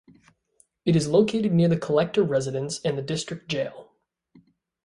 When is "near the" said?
1.53-1.77